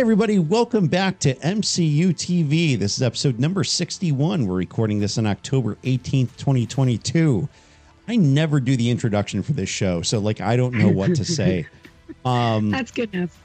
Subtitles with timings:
[0.00, 2.78] Hey, everybody, welcome back to MCU TV.
[2.78, 4.46] This is episode number 61.
[4.46, 7.46] We're recording this on October 18th, 2022.
[8.08, 11.24] I never do the introduction for this show, so like I don't know what to
[11.26, 11.66] say.
[12.24, 13.38] Um, That's good enough.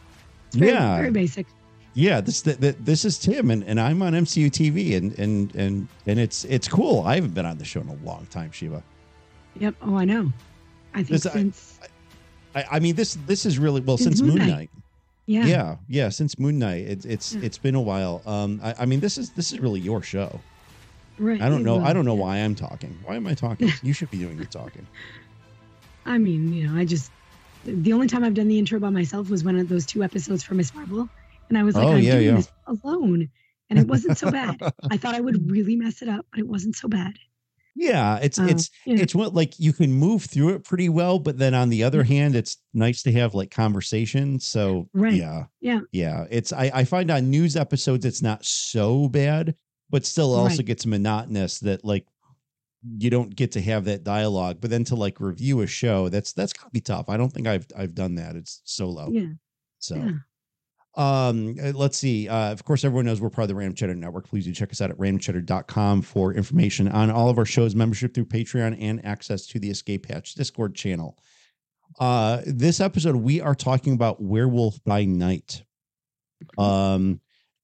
[0.48, 0.96] It's very, Yeah.
[0.96, 1.46] very basic.
[1.94, 5.54] yeah, this th- th- this is Tim, and, and I'm on MCU TV, and and
[5.56, 7.02] and and it's it's cool.
[7.04, 8.82] I haven't been on the show in a long time, Shiva.
[9.60, 9.76] Yep.
[9.82, 10.32] Oh, I know.
[10.94, 11.80] I think This- since
[12.56, 14.48] I, I mean, this this is really well Since since Moon.
[14.48, 14.70] Knight.
[15.28, 17.46] Yeah, yeah yeah since moon knight it's it's Yeah.
[17.46, 20.40] it's been a while um I, I mean this is this is really your show
[21.18, 21.42] right.
[21.42, 24.12] i don't know i don't know why i'm talking why am i talking you should
[24.12, 24.88] be doing the talking
[26.06, 27.12] I mean, you know, I just
[27.64, 30.54] the only time I've done the intro by myself was when those two episodes for
[30.54, 30.74] Ms.
[30.74, 31.10] Marvel,
[31.50, 32.36] and I was like, Oh, I'm yeah, doing yeah.
[32.36, 33.30] this alone,
[33.70, 34.58] and it wasn't so bad.
[34.92, 37.18] I thought I would really mess it up, but it wasn't so bad.
[37.76, 38.96] Yeah it's Uh, it's yeah.
[39.02, 42.00] it's what like you can move through it pretty well but then on the other
[42.00, 42.06] Yeah.
[42.16, 45.14] hand it's nice to have like conversation so Right.
[45.14, 45.82] yeah Yeah.
[45.92, 49.56] yeah it's i i find on news episodes it's not so bad
[49.90, 50.66] but still also Right.
[50.66, 52.06] gets monotonous that like
[53.00, 56.34] you don't get to have that dialogue but then to like review a show that's
[56.34, 59.32] that's gotta be tough i don't think i've i've done that it's solo Yeah.
[59.80, 60.12] So, Yeah.
[60.96, 62.28] Um, uh, let's see.
[62.28, 64.28] Uh, of course, everyone knows we're part of the Random Cheddar Network.
[64.28, 68.14] Please do check us out at randomcheddar.com for information on all of our shows, membership
[68.14, 71.18] through Patreon, and access to the Escape Hatch Discord channel.
[72.00, 75.64] Uh, this episode, we are talking about Werewolf by Night.
[76.58, 77.20] Um,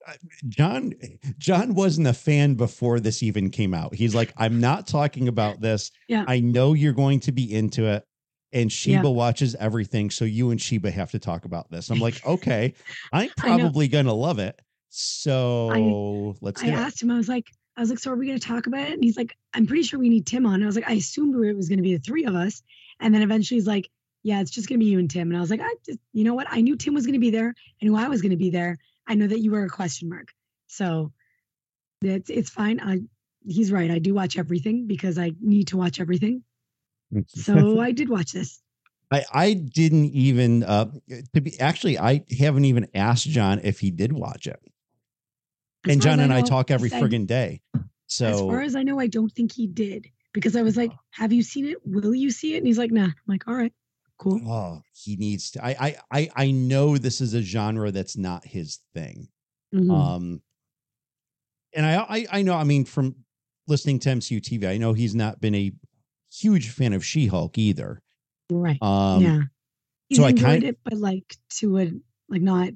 [0.08, 0.14] uh,
[0.50, 0.94] John,
[1.38, 3.94] John wasn't a fan before this even came out.
[3.94, 5.92] He's like, I'm not talking about this.
[6.08, 6.26] Yeah.
[6.28, 8.06] I know you're going to be into it.
[8.54, 9.14] And Sheba Yeah.
[9.14, 10.10] watches everything.
[10.10, 11.90] So you and Sheba have to talk about this.
[11.90, 12.74] I'm like, okay,
[13.14, 14.62] I'm probably going to love it.
[14.90, 16.78] So let's I get it.
[16.78, 17.12] asked him.
[17.12, 17.48] I was like,
[17.78, 18.92] I was like, so are we going to talk about it?
[18.92, 20.56] And he's like, I'm pretty sure we need Tim on.
[20.56, 22.62] And I was like, I assumed it was going to be the three of us.
[23.00, 23.90] And then eventually he's like,
[24.24, 25.30] yeah, it's just going to be you and Tim.
[25.30, 26.48] And I was like, I just, you know what?
[26.50, 27.56] I knew Tim was going to be there.
[27.82, 28.78] I knew I was going to be there.
[29.08, 30.34] I know that you were a question mark.
[30.68, 31.12] So
[32.02, 32.80] it's it's fine.
[32.82, 33.00] I
[33.48, 33.90] he's right.
[33.90, 36.44] I do watch everything because I need to watch everything.
[37.28, 38.62] So I did watch this.
[39.12, 40.90] I, I didn't even uh
[41.34, 44.60] to be actually I haven't even asked John if he did watch it.
[45.86, 47.62] As and John and I talk every friggin' day.
[48.08, 50.92] So As far as I know, I don't think he did because I was like,
[51.12, 51.78] "Have you seen it?
[51.86, 53.74] Will you see it?" And he's like, "Nah." I'm like, "All right,
[54.18, 58.16] cool." oh, he needs to I I I I know this is a genre that's
[58.16, 59.28] not his thing.
[59.74, 59.92] Mhm.
[59.92, 60.42] Um
[61.74, 63.16] and I I I know I mean from
[63.68, 65.72] listening to MCU TV, I know he's not been a
[66.32, 68.02] huge fan of She-Hulk either.
[68.50, 68.82] right.
[68.82, 69.42] Um yeah.
[70.10, 71.92] He's so I kind- it, but like to a
[72.30, 72.74] like not.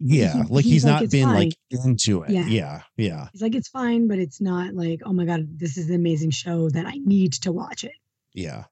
[0.00, 2.30] yeah, he- like he's he's like, not "It's been fine." like into it.
[2.30, 2.46] Yeah.
[2.46, 3.28] yeah, yeah.
[3.32, 6.30] He's like, it's fine, but it's not like, oh my god, this is an amazing
[6.30, 7.92] show that I need to watch it.
[8.34, 8.64] Yeah.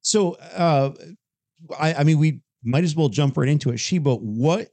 [0.00, 0.92] So, uh,
[1.78, 3.78] I, I mean, we might as well jump right into it.
[3.78, 4.68] Sheba, what,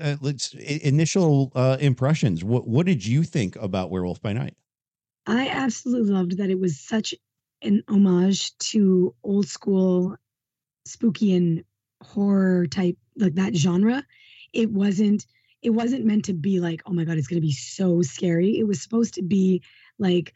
[0.00, 2.42] uh, let's initial uh, impressions.
[2.42, 4.56] What, what did you think about Werewolf by Night?
[5.26, 7.14] I absolutely loved that it was such
[7.62, 10.16] an homage to old school
[10.84, 11.64] spooky and
[12.02, 14.04] horror type like that genre.
[14.52, 15.26] It wasn't
[15.62, 18.58] it wasn't meant to be like, oh my god, it's going to be so scary.
[18.58, 19.62] It was supposed to be
[19.98, 20.34] like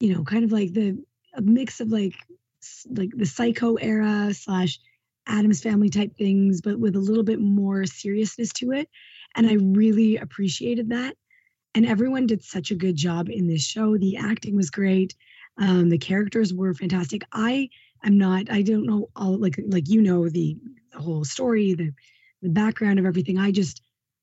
[0.00, 1.02] you know, kind of like the
[1.34, 2.14] a mix of like
[2.90, 4.78] like the psycho era slash
[5.26, 8.88] Addams family type things, but with a little bit more seriousness to it.
[9.34, 11.16] And I really appreciated that
[11.74, 13.98] and everyone did such a good job in this show.
[13.98, 15.14] The acting was great.
[15.58, 17.22] Um, the characters were fantastic.
[17.32, 17.68] I
[18.04, 18.50] am not.
[18.50, 20.56] I don't know all like like you know the,
[20.92, 21.92] the whole story, the
[22.42, 23.38] the background of everything.
[23.38, 23.82] I just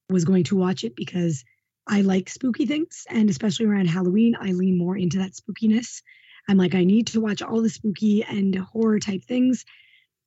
[0.10, 1.44] was going to watch it because
[1.88, 6.02] I like spooky things, and especially around Halloween, I lean more into that spookiness.
[6.48, 9.64] I'm like, I need to watch all the spooky and horror type things,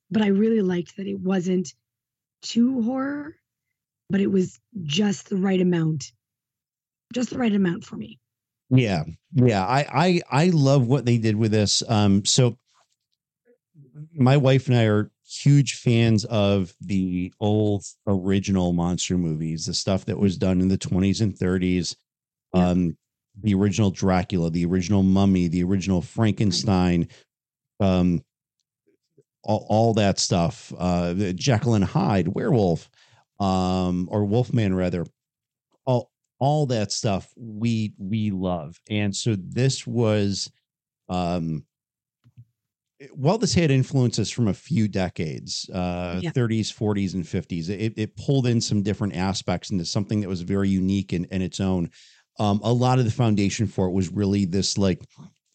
[0.09, 1.73] but I really liked that it wasn't
[2.41, 3.35] too horror,
[4.09, 6.11] but it was just the right amount
[7.15, 8.19] just the right amount for me.
[8.69, 9.03] Yeah.
[9.33, 9.65] Yeah.
[9.65, 11.83] I, I, I love what they did with this.
[11.87, 12.57] Um, so
[14.13, 20.05] my wife and I are huge fans of the old original monster movies, the stuff
[20.05, 21.95] that was done in the 20s and 30s.
[22.53, 22.69] Yeah.
[22.69, 22.97] Um,
[23.41, 27.09] the original Dracula, the original Mummy, the original Frankenstein,
[27.81, 28.23] um,
[29.43, 30.71] all, all that stuff.
[30.77, 32.89] Uh, Jekyll and Hyde, Werewolf,
[33.39, 35.05] um, or Wolfman rather.
[36.45, 40.51] All that stuff we we love, and so this was,
[41.09, 41.65] um,
[43.13, 46.31] while this had influences from a few decades, uh, Yeah.
[46.33, 50.41] 30s, 40s, and 50s, it, it pulled in some different aspects into something that was
[50.41, 51.89] very unique in, in its own.
[52.39, 55.01] Um, a lot of the foundation for it was really this like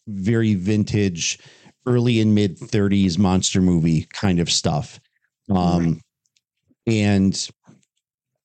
[0.07, 1.39] very vintage,
[1.87, 4.99] early and mid 30s monster movie kind of stuff.
[5.55, 6.01] Um, Right.
[6.87, 7.49] and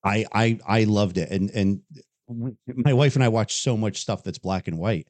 [0.05, 1.83] I I I loved it, and and
[2.29, 5.09] my wife and I watch so much stuff that's black and white.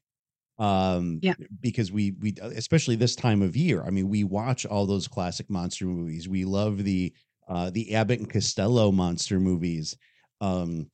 [0.58, 1.34] Um, Yeah.
[1.60, 3.82] because we we especially this time of year.
[3.84, 6.28] I mean, we watch all those classic monster movies.
[6.28, 7.12] We love the
[7.48, 9.96] uh the Abbott and Costello monster movies.
[10.40, 10.90] Um,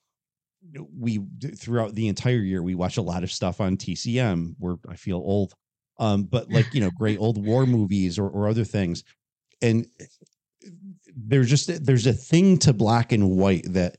[0.96, 1.20] we
[1.56, 4.54] throughout the entire year we watch a lot of stuff on TCM.
[4.58, 5.54] Where I feel old,
[5.98, 9.02] um, but like you know, great old war movies or or other things,
[9.60, 9.86] and
[11.14, 13.96] there's just there's a thing to black and white that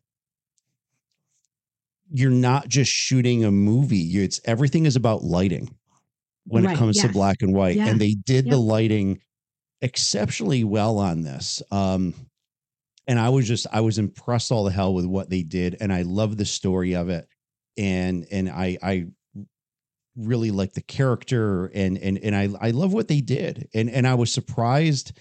[2.14, 5.76] you're not just shooting a movie it's everything is about lighting
[6.48, 9.22] when it Right, comes to black and white Yeah, and they did the lighting
[9.82, 12.14] exceptionally well on this um
[13.08, 15.94] and i was just i was impressed all the hell with what they did and
[15.94, 17.28] i love the story of it
[17.78, 19.08] and and i i
[20.16, 24.08] really like the character and and and i i love what they did and and
[24.08, 25.14] i was surprised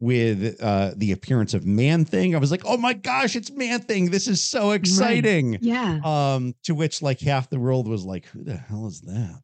[0.00, 2.34] with uh the appearance of man thing.
[2.34, 4.10] I was like oh my gosh it's man thing.
[4.10, 5.58] This is so exciting.
[5.60, 6.00] Yeah.
[6.04, 9.40] um to which like half the world was like who the hell is that?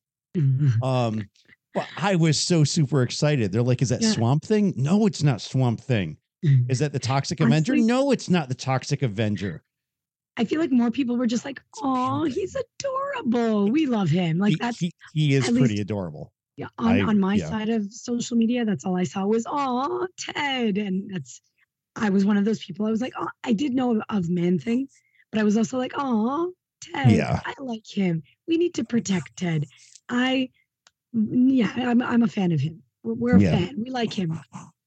[0.82, 1.28] Um
[1.72, 3.52] but i was so super excited.
[3.52, 4.10] They're like is that Yeah.
[4.12, 4.74] swamp thing?
[4.76, 6.16] No it's not swamp thing.
[6.68, 7.72] Is that the toxic avenger?
[7.74, 9.62] Honestly- no it's not the toxic avenger.
[10.36, 13.70] I feel like more people were just like, "Oh, he's adorable.
[13.70, 17.02] We love him." Like he, that's he, he is pretty least- adorable yeah, on, I-
[17.02, 17.48] on my yeah.
[17.48, 18.64] side of social media.
[18.64, 21.40] That's all I saw was, "Oh, Ted," and that's.
[21.96, 22.86] I was one of those people.
[22.86, 24.86] I was like, "Oh, I did know of, of Man Thing,
[25.32, 27.10] but I was also like, oh, Ted.
[27.12, 27.40] Yeah.
[27.44, 28.22] I like him.
[28.46, 29.66] We need to protect Ted.
[30.08, 30.50] I,
[31.12, 32.82] yeah, I'm I'm a fan of him.
[33.02, 33.58] We're, we're a Yeah.
[33.58, 33.74] fan.
[33.82, 34.38] We like him.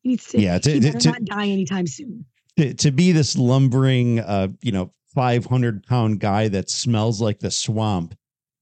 [0.01, 0.39] He needs to.
[0.41, 2.25] Yeah, to- to- to- not die anytime soon.
[2.57, 7.51] to, to be this lumbering uh you know 500 pound guy that smells like the
[7.51, 8.15] swamp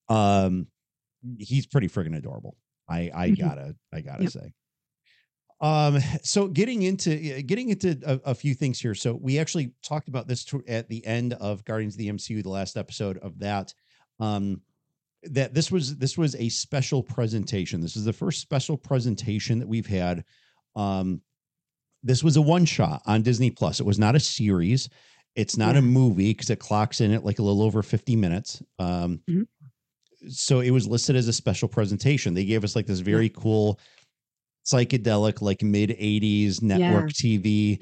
[0.10, 0.68] um
[1.38, 2.56] he's pretty friggin' adorable
[2.90, 3.40] i i Mhm.
[3.40, 4.32] gotta i gotta Yep.
[4.32, 4.54] say
[5.62, 10.08] um so getting into getting into a, a few things here so we actually talked
[10.08, 13.38] about this to, at the end of guardians of the mcu the last episode of
[13.40, 13.74] that
[14.20, 14.62] um
[15.24, 19.68] that this was this was a special presentation this is the first special presentation that
[19.68, 20.24] we've had
[20.76, 21.22] um
[22.04, 23.80] this was a one shot on Disney Plus.
[23.80, 24.90] It was not a series.
[25.36, 28.60] It's not a movie because it clocks in at like a little over 50 minutes.
[28.80, 29.46] Um, Mhm.
[30.30, 32.34] So it was listed as a special presentation.
[32.34, 33.80] They gave us like this very cool
[34.66, 37.80] psychedelic, like mid 80s network TV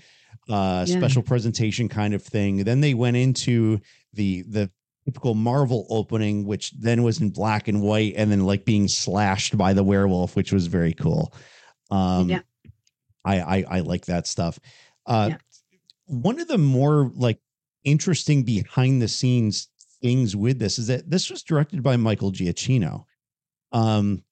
[0.50, 0.97] uh, Yeah.
[0.97, 2.63] special presentation kind of thing.
[2.63, 3.80] Then they went into
[4.13, 4.71] the the
[5.06, 9.57] typical Marvel opening, which then was in black and white, and then like being slashed
[9.57, 11.33] by the werewolf, which was very cool.
[11.91, 12.41] Um, Yeah.
[13.25, 14.59] I, I I like that stuff.
[15.06, 15.38] Uh, Yeah.
[16.06, 17.39] One of the more like
[17.83, 19.68] interesting behind the scenes
[20.01, 23.06] things with this is that this was directed by Michael Giacchino.
[23.72, 24.24] Um,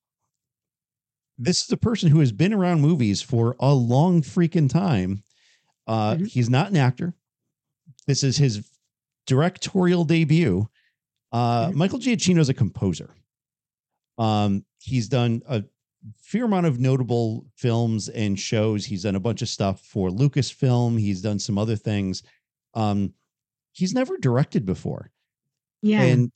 [1.38, 5.24] this is a person who has been around movies for a long freaking time.
[5.86, 6.28] Uh, Mhm.
[6.28, 7.14] He's not an actor.
[8.08, 8.70] This is his
[9.26, 10.68] directorial debut.
[11.32, 11.76] Uh, Mhm.
[11.76, 13.14] Michael Giacchino is a composer.
[14.18, 15.64] Um, he's done a
[16.18, 18.86] fair amount of notable films and shows.
[18.86, 21.00] He's done a bunch of stuff for Lucasfilm.
[21.00, 22.24] He's done some other things.
[22.74, 23.14] Um,
[23.74, 25.12] he's never directed before
[25.82, 26.02] Yeah.
[26.04, 26.32] and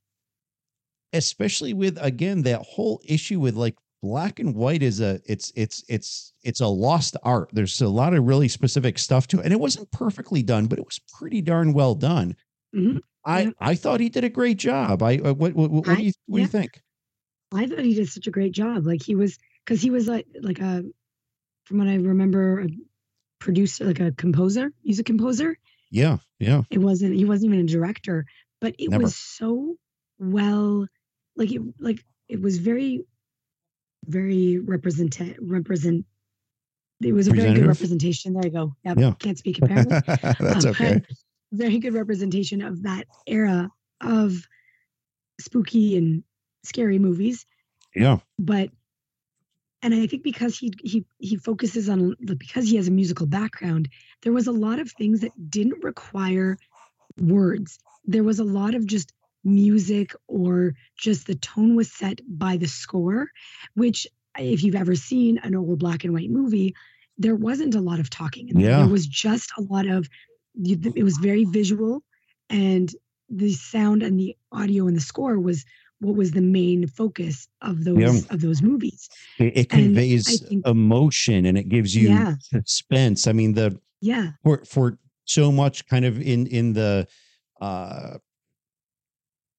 [1.12, 5.84] especially with again that whole issue with like black and white is a it's it's
[5.88, 9.52] it's it's a lost art there's a lot of really specific stuff to it and
[9.52, 12.34] it wasn't perfectly done but it was pretty darn well done
[12.74, 13.00] Mhm.
[13.24, 13.50] i Yeah.
[13.60, 16.38] i thought he did a great job i uh, what what, what, do you what
[16.38, 16.80] do you think
[17.54, 18.86] I thought he did such a great job.
[18.86, 20.82] Like he was, because he was like like a,
[21.66, 22.68] from what I remember, a
[23.40, 25.58] producer, like a composer, music composer.
[25.90, 27.14] yeah yeah It wasn't.
[27.14, 28.24] He wasn't even a director,
[28.62, 29.02] but it Never.
[29.02, 29.74] was so
[30.18, 30.86] well,
[31.36, 33.04] like it, like it was very,
[34.06, 36.06] very represent represent.
[37.02, 38.32] It was a very good representation.
[38.34, 38.76] There you go.
[38.84, 39.12] Yep, Yeah.
[39.18, 39.98] Can't speak apparently.
[40.06, 41.02] that's Um, okay
[41.52, 44.46] Very good representation of that era of
[45.40, 46.22] spooky and
[46.64, 47.44] scary movies.
[47.94, 48.70] yeah but
[49.82, 53.88] and I think because he he he focuses on because he has a musical background,
[54.22, 56.56] there was a lot of things that didn't require
[57.18, 57.80] words.
[58.04, 59.12] There was a lot of just
[59.44, 63.28] music or just the tone was set by the score,
[63.74, 64.06] which
[64.38, 66.74] if you've ever seen an old black and white movie,
[67.18, 68.48] there wasn't a lot of talking.
[68.58, 68.78] Yeah.
[68.78, 70.08] There was just a lot of
[70.64, 72.02] it was very visual
[72.50, 72.94] and
[73.30, 75.64] the sound and the audio and the score was
[76.00, 78.20] what was the main focus of those Yeah.
[78.34, 79.08] of those movies.
[79.38, 82.34] it, it conveys think- emotion and it gives you Yeah.
[82.40, 84.32] suspense i mean the Yeah.
[84.42, 87.06] for for so much kind of in in the
[87.62, 88.18] uh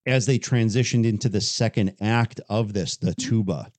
[0.06, 3.70] as they transitioned into the second act of this the tuba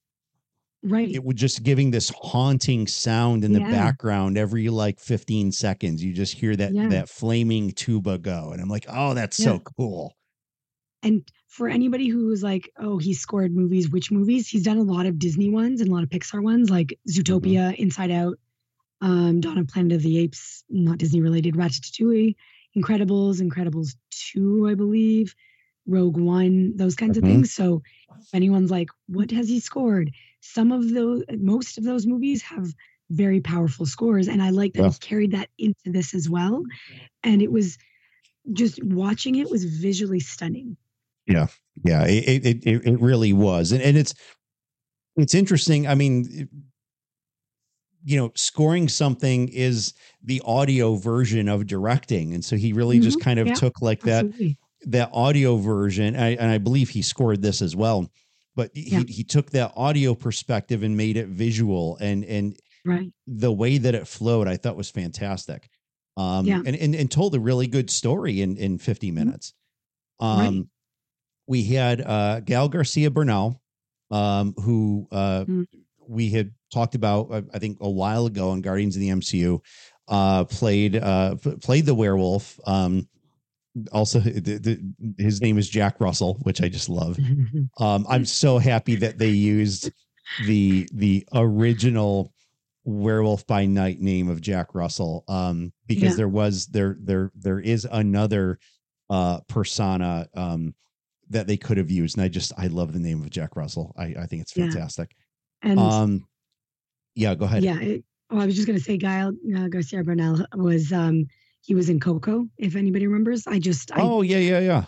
[0.82, 1.10] right.
[1.12, 3.70] it was just giving this haunting sound in the Yeah.
[3.70, 6.02] background every like 15 seconds.
[6.02, 6.88] You just hear that Yeah.
[6.88, 9.44] that flaming tuba go, and I'm like, oh, that's Yeah.
[9.46, 10.16] so cool.
[11.02, 14.48] And for anybody who's like, oh, he scored movies, which movies?
[14.48, 17.74] He's done a lot of Disney ones and a lot of Pixar ones, like Zootopia,
[17.76, 18.38] Inside Out,
[19.00, 22.34] um, Dawn of Planet of the Apes, not Disney related, Ratatouille,
[22.76, 25.34] Incredibles, Incredibles 2, I believe,
[25.86, 27.22] Rogue One, those kinds Mhm.
[27.22, 27.54] of things.
[27.54, 27.82] So
[28.20, 30.10] if anyone's like, what has he scored?
[30.40, 32.74] Some of those, most of those movies have
[33.10, 34.28] very powerful scores.
[34.28, 34.90] And I like that Yeah.
[34.90, 36.64] he carried that into this as well.
[37.22, 37.78] And it was
[38.52, 40.76] just watching it was visually stunning.
[41.84, 44.14] Yeah, it it it, it really was, and and it's
[45.16, 45.86] it's interesting.
[45.86, 46.48] I mean,
[48.06, 53.18] you know, scoring something is the audio version of directing, and so he really just
[53.18, 54.58] Mhm, kind of yeah, took like that Absolutely.
[54.86, 58.10] that audio version, and I, and I believe he scored this as well.
[58.56, 59.04] But he, Yeah.
[59.08, 63.12] he took that audio perspective and made it visual, and and Right.
[63.26, 65.68] the way that it flowed, I thought was fantastic.
[66.16, 66.62] Um, Yeah.
[66.64, 69.54] and, and and told a really good story in in 50 minutes.
[70.30, 70.48] Right.
[70.48, 70.70] Um,
[71.46, 73.62] we had uh, Gael Garcia Bernal,
[74.10, 75.85] um, who uh, Mm.
[76.08, 79.60] We had talked about, uh, I think, a while ago on Guardians of the MCU.
[80.08, 82.60] Uh, played uh, played the werewolf.
[82.66, 83.08] Um,
[83.92, 84.80] also, the, the,
[85.18, 87.18] his name is Jack Russell, which I just love.
[87.78, 89.90] Um, I'm so happy that they used
[90.38, 92.32] the the original
[92.84, 96.16] Werewolf by Night name of Jack Russell, um, because Yeah.
[96.16, 98.58] there was there there there is another
[99.10, 100.74] uh persona um
[101.28, 103.92] that they could have used, and I just I love the name of Jack Russell.
[103.98, 104.68] I I think it's Yeah.
[105.70, 106.26] And Um,
[107.14, 107.62] yeah, go ahead.
[107.62, 111.26] yeah, it, oh, I was just gonna say, Gael uh, Garcia Bernal was um
[111.60, 112.46] he was in Coco.
[112.58, 114.84] If anybody remembers, I just I, Oh yeah, yeah, yeah.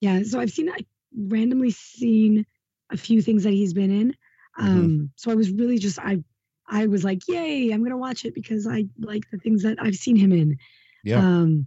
[0.00, 0.22] yeah.
[0.24, 0.78] So I've seen I
[1.16, 2.46] randomly seen
[2.90, 4.14] a few things that he's been in.
[4.58, 4.64] Mhm.
[4.64, 6.22] Um, so I was really just I
[6.68, 9.96] I was like, yay, I'm gonna watch it because I like the things that I've
[9.96, 10.56] seen him in.
[11.04, 11.18] Yeah.
[11.18, 11.66] Um,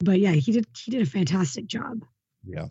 [0.00, 2.04] but yeah, he did he did a fantastic job.
[2.44, 2.68] Yeah.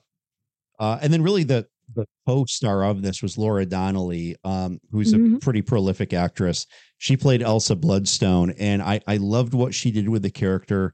[0.80, 5.20] Uh, and then really the the co-star of this was Laura Donnelly, um, who's a
[5.20, 5.42] Mhm.
[5.42, 6.66] pretty prolific actress.
[6.98, 10.94] She played Elsa Bloodstone, and I I loved what she did with the character.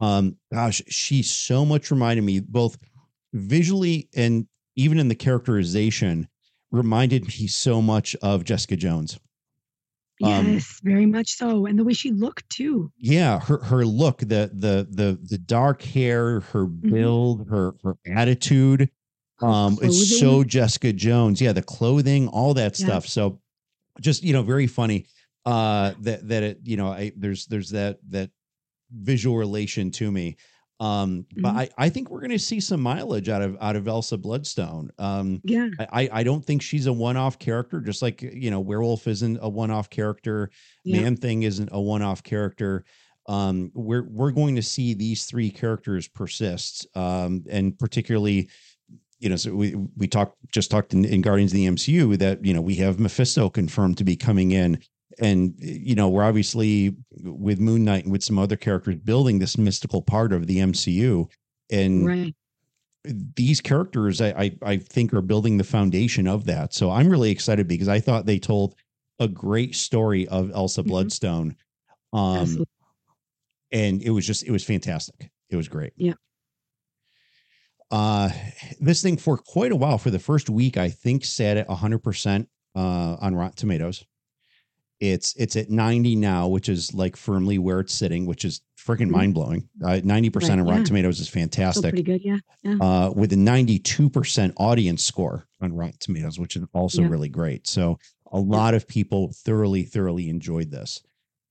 [0.00, 2.78] Um, gosh, she so much reminded me both
[3.34, 6.28] visually and even in the characterization
[6.70, 9.18] reminded me so much of Jessica Jones.
[10.22, 12.90] Um, Yes, very much so, and the way she looked too.
[12.98, 18.90] yeah her her look the the the the dark hair her build her her attitude
[19.40, 21.40] um it's so jessica jones.
[21.40, 22.86] Yeah the clothing all that Yeah.
[22.86, 23.06] stuff.
[23.06, 23.40] So
[24.00, 25.06] just you know very funny
[25.46, 28.30] uh that that it you know i there's there's that that
[28.92, 30.36] visual relation to me.
[30.80, 31.58] Um but Mhm.
[31.58, 34.90] i i think we're going to see some mileage out of out of elsa bloodstone.
[34.98, 38.60] Um Yeah, I, I- I don't think she's a one-off character, just like you know,
[38.60, 40.50] werewolf isn't a one-off character,
[40.84, 42.84] yeah, man thing isn't a one-off character.
[43.28, 48.48] Um, we're we're going to see these three characters persist, um, and particularly,
[49.18, 52.44] you know, so we we talked just talked in, in Guardians of the MCU that
[52.44, 54.80] you know we have Mephisto confirmed to be coming in,
[55.18, 59.58] and you know we're obviously with Moon Knight and with some other characters building this
[59.58, 61.26] mystical part of the MCU,
[61.70, 62.34] and right.
[63.04, 66.72] these characters I, I I think are building the foundation of that.
[66.72, 68.76] So I'm really excited because I thought they told
[69.18, 70.86] a great story of Elsa Mhm.
[70.86, 71.56] Bloodstone.
[72.12, 72.66] Um Absolutely.
[73.72, 75.28] and it was just it was fantastic.
[75.50, 75.92] It was great.
[75.96, 76.14] Yeah.
[77.90, 78.30] Uh
[78.80, 82.46] this thing for quite a while for the first week I think sat at 100%
[82.76, 84.04] uh on Rotten Tomatoes.
[85.00, 89.06] It's it's at 90 now, which is like firmly where it's sitting, which is freaking
[89.08, 89.12] Mhm.
[89.12, 89.68] mind-blowing.
[89.82, 90.84] Uh 90% Right, on Rotten yeah.
[90.84, 92.20] Tomatoes is Still fantastic pretty good.
[92.24, 92.76] Yeah, yeah.
[92.80, 97.08] uh, with a 92% audience score on Rotten Tomatoes, which is also Yeah.
[97.08, 97.66] really great.
[97.66, 97.98] So
[98.32, 101.00] a lot of people thoroughly, thoroughly enjoyed this.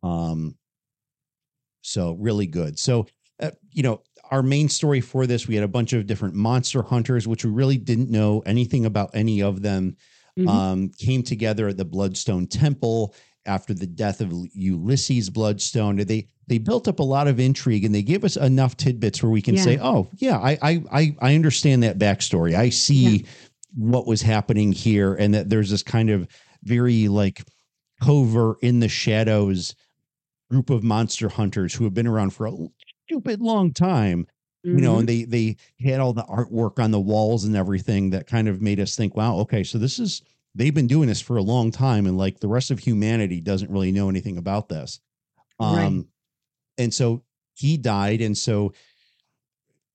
[0.03, 0.57] Um,
[1.81, 2.77] so really good.
[2.77, 3.07] So,
[3.39, 6.81] uh, you know, our main story for this, we had a bunch of different monster
[6.81, 9.95] hunters, which we really didn't know anything about any of them
[10.37, 10.47] Mhm.
[10.47, 13.15] um, came together at the Bloodstone Temple
[13.45, 15.97] after the death of Ulysses Bloodstone.
[15.97, 19.31] They they built up a lot of intrigue and they gave us enough tidbits where
[19.31, 19.63] we can Yeah.
[19.63, 22.53] say, "Oh, yeah, I I I, I understand that backstory.
[22.55, 23.25] I see
[23.75, 26.27] what was happening here, and that there's this kind of
[26.63, 27.43] very like
[28.01, 29.75] covert in the shadows
[30.49, 32.51] group of monster hunters who have been around for a
[33.07, 34.27] stupid long time
[34.63, 38.27] you know and they they had all the artwork on the walls and everything that
[38.27, 40.21] kind of made us think wow okay so this is
[40.55, 43.71] they've been doing this for a long time and like the rest of humanity doesn't
[43.71, 44.99] really know anything about this
[45.59, 46.05] um Right.
[46.79, 47.23] and so
[47.53, 48.73] he died and so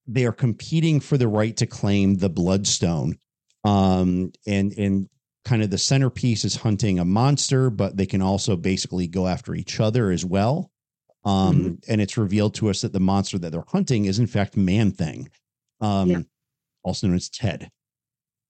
[0.07, 3.19] they are competing for the right to claim the bloodstone
[3.65, 5.09] um and and
[5.45, 9.57] kind of the centerpiece is hunting a monster, but they can also basically go after
[9.57, 10.71] each other as well.
[11.25, 11.85] Um, Mhm.
[11.89, 14.91] and it's revealed to us that the monster that they're hunting is in fact Man
[14.91, 15.29] Thing,
[15.81, 16.23] um, Yeah.
[16.83, 17.71] also known as Ted.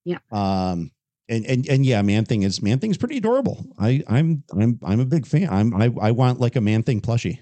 [0.04, 0.18] Yeah.
[0.30, 0.90] Um,
[1.28, 3.64] and and and yeah, Man Thing is Man Thing's pretty adorable.
[3.78, 5.48] I I'm I'm I'm a big fan.
[5.50, 7.40] I'm I I want like a Man Thing plushie.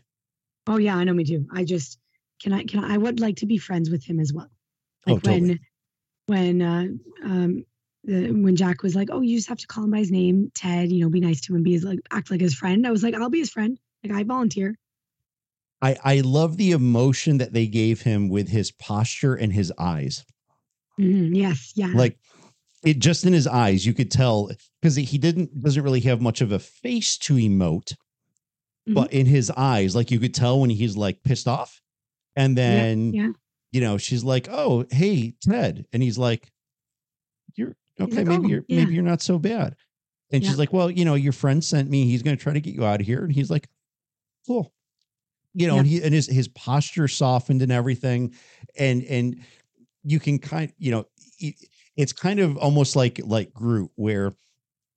[0.66, 1.46] Oh yeah, I know me too.
[1.52, 1.98] I just
[2.42, 4.50] can I can I, I would like to be friends with him as well.
[5.06, 5.60] Oh, Like totally.
[6.26, 6.86] when when uh
[7.24, 7.64] um
[8.04, 10.50] the, when Jack was like, "Oh, you just have to call him by his name,
[10.54, 10.90] Ted.
[10.90, 13.02] You know, be nice to him, be his like act like his friend." I was
[13.02, 13.78] like, "I'll be his friend.
[14.04, 14.76] Like I volunteer."
[15.82, 20.24] I I love the emotion that they gave him with his posture and his eyes.
[20.98, 22.18] Mhm, Yes, yeah, like
[22.84, 26.40] it just in his eyes you could tell because he didn't doesn't really have much
[26.40, 27.94] of a face to emote
[28.88, 28.94] Mhm.
[28.94, 31.82] but in his eyes like you could tell when he's like pissed off
[32.36, 33.32] and then yeah.
[33.72, 36.50] you know she's like oh hey ted and he's like
[37.54, 39.76] you're okay like, maybe "Oh, you're yeah." maybe you're not so bad
[40.32, 40.48] and Yeah.
[40.48, 42.74] she's like well you know your friend sent me he's going to try to get
[42.74, 43.68] you out of here and he's like
[44.46, 44.72] cool
[45.54, 45.80] you know Yeah.
[45.80, 48.34] and he and his his posture softened and everything
[48.78, 49.36] and and
[50.04, 51.06] you can kind you know
[51.38, 51.56] it-
[51.96, 54.32] it's kind of almost like like Groot where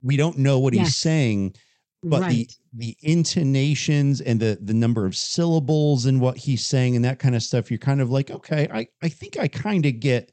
[0.01, 1.55] we don't know what he's saying
[2.03, 2.31] but right.
[2.31, 7.19] the the intonations and the the number of syllables and what he's saying and that
[7.19, 10.31] kind of stuff you're kind of like okay I I think I kind of get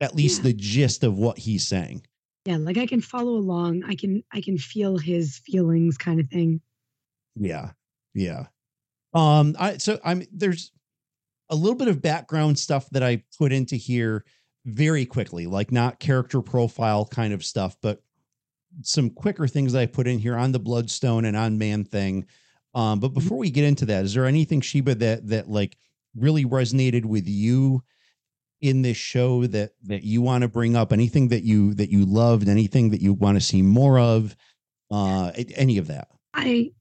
[0.00, 0.44] at least Yeah.
[0.44, 2.06] the gist of what he's saying
[2.44, 3.84] yeah, like I can follow along.
[3.84, 6.60] I can I can feel his feelings, kind of thing.
[7.36, 7.70] Yeah.
[8.14, 8.46] Yeah.
[9.14, 10.72] Um I so I'm there's
[11.50, 14.24] a little bit of background stuff that I put into here
[14.64, 18.02] very quickly, like not character profile kind of stuff, but
[18.82, 22.26] some quicker things that I put in here on the Bloodstone and on Man Thing.
[22.74, 25.76] Um, but before we get into that, is there anything Sheba that that like
[26.16, 27.82] really resonated with you
[28.60, 30.92] in this show that that you want to bring up?
[30.92, 32.48] Anything that you that you loved?
[32.48, 34.34] Anything that you want to see more of?
[34.90, 36.08] Uh, any of that?
[36.32, 36.72] I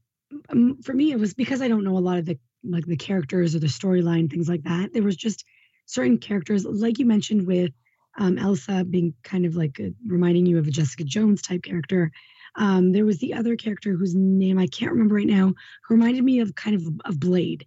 [0.52, 2.96] um, for me it was because I don't know a lot of the like the
[2.98, 4.94] characters or the storyline things like that.
[4.94, 5.46] There was just
[5.86, 7.72] certain characters like you mentioned with
[8.18, 12.12] um, Elsa being kind of like a, reminding you of a Jessica Jones type character.
[12.56, 15.54] Um, there was the other character whose name I can't remember right now,
[15.88, 17.66] who reminded me of kind of of Blade,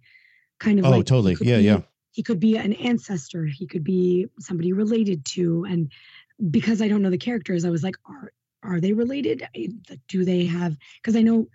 [0.59, 1.35] kind of Oh, like totally.
[1.41, 1.81] Yeah, be- yeah.
[2.11, 3.45] He could be an ancestor.
[3.45, 5.91] He could be somebody related to, and
[6.49, 8.31] because I don't know the characters, I was like, are
[8.63, 9.45] are they related?
[10.07, 10.77] Do they have?
[11.01, 11.47] Because I know.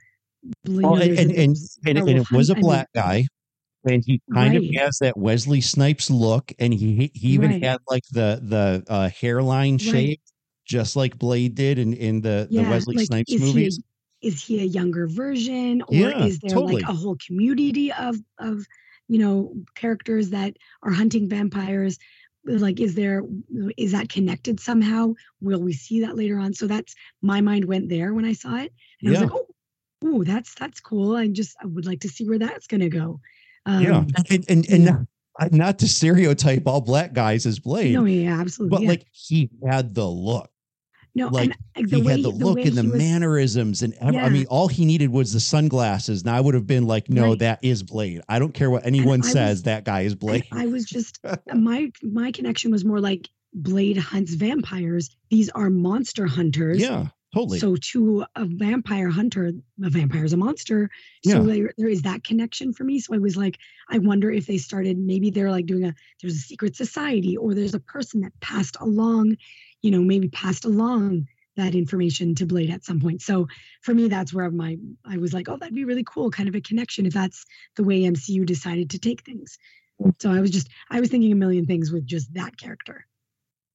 [0.83, 2.59] Oh, and, and, and, and, and it was a hunt.
[2.59, 3.27] I mean, black guy,
[3.85, 4.57] and he kind Right.
[4.57, 7.63] of has that Wesley Snipes look, and he he even Right.
[7.63, 9.93] had like the the uh, hairline Right.
[9.93, 10.21] shape,
[10.67, 13.81] just like Blade did in in the the yeah, Wesley like, Snipes is movies.
[14.21, 16.83] He a, is he a younger version, or Yeah, is there totally.
[16.83, 18.67] like a whole community of of
[19.09, 21.99] you know characters that are hunting vampires?
[22.45, 23.23] Like, is there
[23.77, 25.15] is that connected somehow?
[25.41, 26.55] Will we see that later on?
[26.55, 29.47] So that's my mind went there when I saw it, and I was like, oh,
[30.05, 31.17] oh, that's that's cool.
[31.17, 33.21] I just I would like to see where that's gonna go.
[33.67, 34.91] Um, yeah, and and, and yeah.
[34.91, 35.01] not,
[35.41, 38.77] uh, not to stereotype all black guys as Blade, No, yeah, absolutely.
[38.77, 38.89] but yeah.
[38.91, 40.51] like he had the look.
[41.15, 44.47] no, like, and he had the look and the was- mannerisms and ev- I mean,
[44.47, 47.39] all he needed was the sunglasses, and I would have been like, "No, Right.
[47.41, 49.63] that is Blade." I don't care what anyone I was- says.
[49.65, 50.45] that guy is Blade.
[50.53, 51.19] I was just
[51.55, 55.11] my my connection was more like Blade hunts vampires.
[55.31, 56.81] These are monster hunters.
[56.81, 57.59] yeah, totally.
[57.59, 60.91] So to a vampire hunter, a vampire is a monster.
[61.25, 61.55] So Yeah.
[61.55, 62.99] there, there is that connection for me.
[63.01, 64.99] So I was like, I wonder if they started.
[64.99, 65.95] Maybe they're like doing a.
[66.21, 69.37] There's a secret society, or there's a person that passed along,
[69.83, 73.23] you know, maybe passed along that information to Blade at some point.
[73.23, 73.49] So
[73.83, 76.55] for me, that's where my I was like, oh, that'd be really cool, kind of
[76.55, 77.45] a connection if that's
[77.77, 79.59] the way MCU decided to take things.
[80.01, 80.15] Mm.
[80.21, 83.07] So I was just I was thinking a million things with just that character.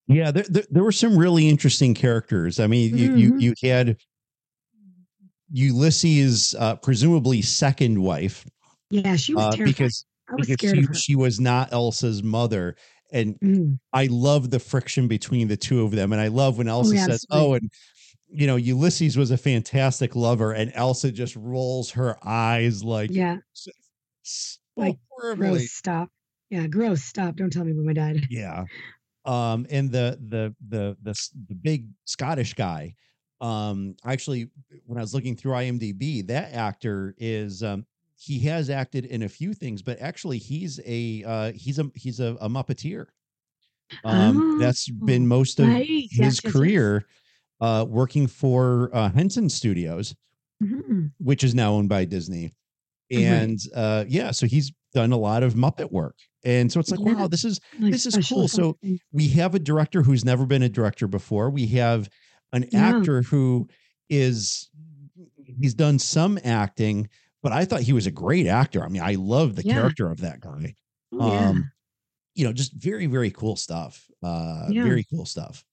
[0.07, 2.59] Yeah, there, there there were some really interesting characters.
[2.59, 3.37] I mean, you you, Mhm.
[3.37, 3.97] you had
[5.51, 8.45] Ulysses' uh, presumably second wife,
[8.89, 12.75] Yeah, she was uh, because I was because scared she, she was not Elsa's mother,
[13.11, 16.67] and Mm, I love the friction between the two of them, and I love when
[16.69, 17.25] Elsa yeah, says, absolutely.
[17.31, 17.71] "Oh," and
[18.29, 23.37] you know, Ulysses was a fantastic lover, and Elsa just rolls her eyes like, yeah,
[23.53, 23.71] so
[24.77, 25.69] Like, horribly.
[25.69, 25.69] gross.
[25.71, 26.11] Stop.
[26.49, 27.03] Yeah, gross.
[27.03, 27.35] Stop.
[27.35, 28.21] Don't tell me about my dad.
[28.27, 28.65] Yeah.
[29.25, 31.13] Um, and the the the the
[31.47, 32.95] the big Scottish guy.
[33.41, 34.49] Um, actually,
[34.85, 37.85] when I was looking through IMDb, that actor is um
[38.17, 42.19] he has acted in a few things, but actually he's a uh he's a he's
[42.19, 43.07] a, a Muppeteer.
[44.03, 46.07] Um, that's been Oh, most of Right.
[46.09, 46.61] his yes, yes, yes.
[46.61, 47.05] career
[47.61, 50.15] uh working for uh Henson Studios,
[50.61, 51.13] Mhm.
[51.19, 52.51] which is now owned by Disney.
[53.11, 56.17] And uh yeah, so he's done a lot of Muppet work.
[56.43, 57.13] And so it's like, Yeah.
[57.15, 58.47] wow, this is Like This is cool.
[58.47, 58.77] So
[59.11, 61.49] we have a director who's never been a director before.
[61.51, 62.09] We have
[62.53, 62.89] an Yeah.
[62.89, 63.67] actor who
[64.09, 64.69] is
[65.61, 67.09] he's done some acting,
[67.43, 68.83] but I thought he was a great actor.
[68.83, 69.73] I mean, I love the Yeah.
[69.73, 70.75] character of that guy.
[71.13, 71.49] Oh, yeah.
[71.49, 71.71] Um,
[72.35, 74.09] you know, just very, very cool stuff.
[74.23, 75.65] Uh, very cool stuff.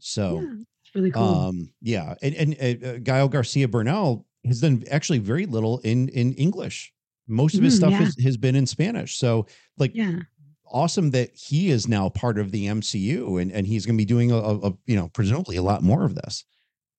[0.00, 0.50] So,
[0.94, 1.48] really cool.
[1.48, 6.34] um, yeah, and and uh, Gael Garcia Bernal has done actually very little in in
[6.34, 6.92] English.
[7.26, 7.98] Most of his Mhm, stuff yeah.
[8.04, 9.16] has, has been in Spanish.
[9.16, 9.46] So,
[9.78, 10.20] like, yeah.
[10.66, 14.06] awesome that he is now part of the MCU, and and he's going to be
[14.06, 16.44] doing a, a, you know presumably a lot more of this.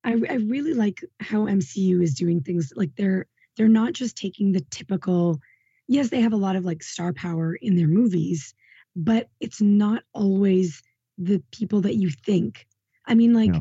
[0.04, 4.52] I, I really like how MCU is doing things like they're they're not just taking
[4.52, 5.40] the typical
[5.88, 8.54] yes they have a lot of like star power in their movies
[8.96, 10.82] but it's not always
[11.18, 12.68] the people that you think
[13.06, 13.56] I mean like.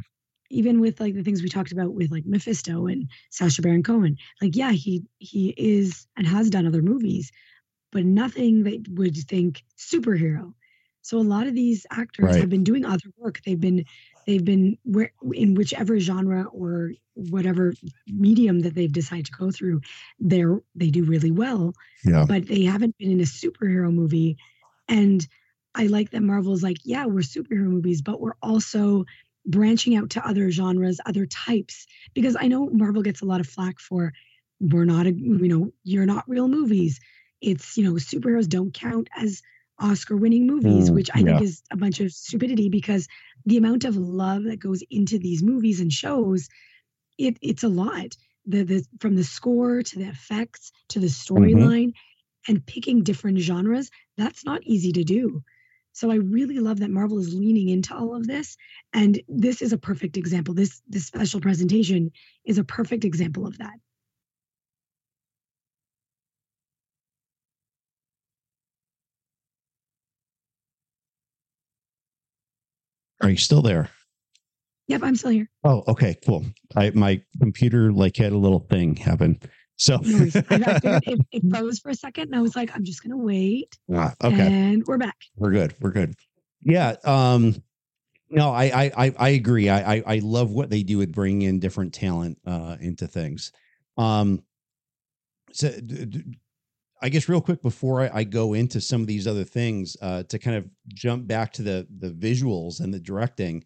[0.53, 4.17] Even with like the things we talked about with like Mephisto and Sacha Baron Cohen
[4.41, 7.31] like yeah he he is and has done other movies
[7.91, 10.55] but nothing that would think superhero.
[11.03, 12.41] So a lot of these actors Right.
[12.41, 13.41] have been doing other work.
[13.45, 13.85] They've been
[14.27, 17.75] they've been where in whichever genre or whatever
[18.07, 19.81] medium that they've decided to go through
[20.19, 24.37] they're they do really well Yeah, but they haven't been in a superhero movie.
[24.89, 25.27] And
[25.75, 29.05] i like that marvel's like yeah we're superhero movies but we're also
[29.45, 33.47] branching out to other genres other types because i know marvel gets a lot of
[33.47, 34.13] flack for
[34.61, 37.01] we're not a you know you're not real movies.
[37.41, 39.43] It's you know superheroes don't count as
[39.79, 41.25] oscar winning movies Mm, which i yeah.
[41.25, 43.09] think is a bunch of stupidity because
[43.47, 46.49] the amount of love that goes into these movies and shows
[47.19, 48.17] it it's a lot.
[48.47, 51.93] The the from the score to the effects to the storyline
[52.49, 55.43] and picking different genres that's not easy to do
[55.93, 58.57] so i really love that marvel is leaning into all of this
[58.93, 62.11] and this is a perfect example this this special presentation
[62.45, 63.75] is a perfect example of that
[73.21, 73.89] are you still there?
[74.89, 76.45] yep i'm still here Oh, okay, cool.
[76.75, 79.39] I my computer like had a little thing happen.
[79.83, 79.95] So.
[80.05, 83.77] I, it, it froze for a second and i was like i'm just gonna wait
[83.93, 84.47] Ah, okay.
[84.47, 86.15] and we're back we're good we're good
[86.61, 87.61] yeah um
[88.31, 91.43] no i i i, I agree I, I i love what they do with bringing
[91.49, 93.51] in different talent uh into things
[93.99, 94.45] um
[95.51, 95.73] so
[97.03, 100.23] i guess real quick before I, I go into some of these other things uh
[100.29, 103.65] to kind of jump back to the the visuals and the directing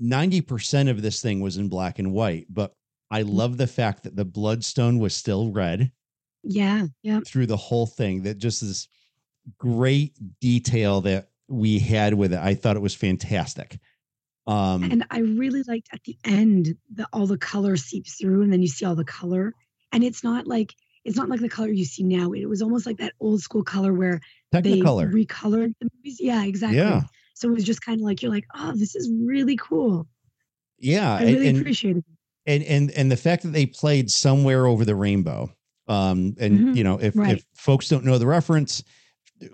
[0.00, 2.72] 90% of this thing was in black and white but
[3.10, 5.90] i love the fact that the bloodstone was still red
[6.42, 8.88] yeah yeah through the whole thing that just this
[9.56, 12.38] great detail that we had with it.
[12.38, 13.78] I thought it was fantastic.
[14.46, 18.52] Um and I really liked at the end that all the color seeps through, and
[18.52, 19.54] then you see all the color,
[19.92, 22.32] and it's not like it's not like the color you see now.
[22.32, 24.20] It was almost like that old school color where
[24.52, 26.18] they recolored the movies.
[26.20, 26.78] Yeah, exactly.
[26.78, 27.02] Yeah.
[27.34, 30.08] So it was just kind of like you're like, oh, this is really cool.
[30.78, 31.14] Yeah.
[31.14, 32.17] I really and, appreciated it.
[32.48, 35.48] And and and the fact that they played somewhere over the rainbow.
[35.86, 36.76] Um and Mhm.
[36.76, 37.36] you know, if Right.
[37.38, 38.82] if folks don't know the reference,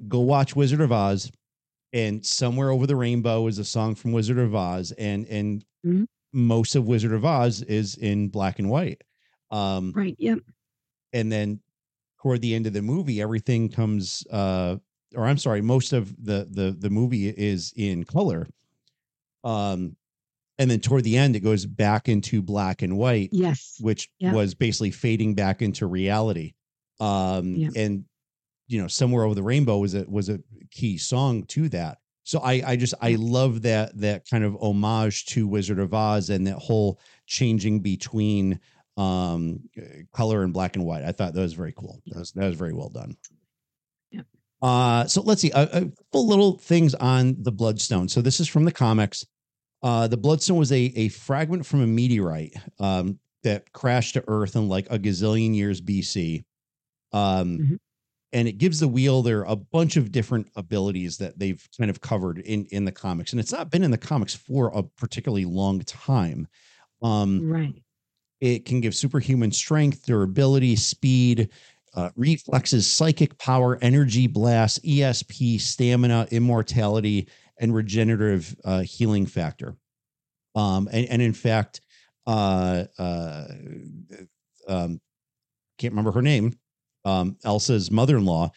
[0.09, 1.31] go watch Wizard of Oz
[1.93, 6.07] and somewhere over the rainbow is a song from Wizard of Oz and and Mhm.
[6.33, 9.03] most of Wizard of Oz is in black and white.
[9.51, 10.17] Um Right.
[10.19, 10.39] Yep.
[11.13, 11.61] and then
[12.23, 14.77] toward the end of the movie everything comes uh
[15.15, 18.49] or i'm sorry most of the the the movie is in color
[19.45, 19.97] um
[20.59, 23.77] and then toward the end it goes back into black and white Yes.
[23.81, 24.33] which Yeah.
[24.33, 26.55] was basically fading back into reality.
[27.01, 27.71] Um Yeah.
[27.77, 28.05] and
[28.69, 30.41] you know somewhere over the rainbow was a was a
[30.71, 31.99] key song to that.
[32.23, 36.31] So i i just i love that that kind of homage to wizard of oz
[36.31, 38.61] and that whole changing between
[38.97, 39.61] um
[40.13, 41.03] color and black and white.
[41.03, 42.01] I thought that was very cool.
[42.07, 43.17] That was that was very well done.
[44.13, 44.27] Yep.
[44.63, 48.09] uh so let's see a, a couple little things on the bloodstone.
[48.09, 49.27] So this is from the comics
[49.85, 54.57] uh the bloodstone was a a fragment from a meteorite um that crashed to earth
[54.57, 56.45] in like a gazillion years bc
[57.13, 57.79] um Mhm.
[58.33, 62.39] and it gives the wielder a bunch of different abilities that they've kind of covered
[62.41, 65.81] in in the comics and it's not been in the comics for a particularly long
[65.83, 66.49] time
[67.03, 67.83] um Right.
[68.41, 71.51] it can give superhuman strength, durability, speed,
[71.95, 79.77] uh, reflexes, psychic power, energy blast, ESP, stamina, immortality, and regenerative uh, healing factor.
[80.55, 81.81] Um, and, and in fact,
[82.27, 83.49] uh, uh,
[84.69, 85.01] um,
[85.79, 86.55] can't remember her name.
[87.05, 88.53] Um, Elsa's mother-in-law,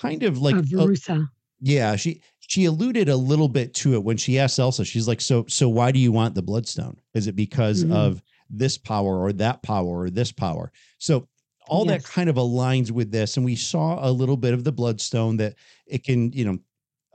[0.00, 1.28] kind of like uh, uh, Verussa.
[1.60, 4.84] yeah, she she alluded a little bit to it when she asked Elsa.
[4.84, 7.00] She's like, "So so why do you want the bloodstone?
[7.14, 7.90] Is it because Mhm.
[7.90, 11.28] of this power or that power or this power?" So
[11.68, 14.72] all that kind of aligns with this, and we saw a little bit of the
[14.72, 15.56] bloodstone that
[15.86, 16.58] it can, you know,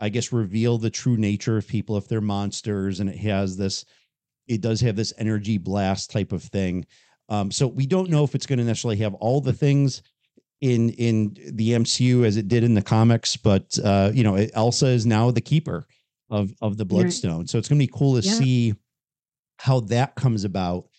[0.03, 3.85] I guess reveal the true nature of people if they're monsters, and it has this
[4.49, 6.85] it does have this energy blast type of thing.
[7.29, 10.01] Um, so we don't know if it's going to necessarily have all the things
[10.59, 14.87] in in the MCU as it did in the comics, but uh, you know, Elsa
[14.87, 15.87] is now the keeper
[16.29, 17.39] of of the Bloodstone.
[17.39, 17.49] Right.
[17.49, 18.33] So it's going to be cool to yeah.
[18.33, 18.73] see
[19.55, 20.89] how that comes about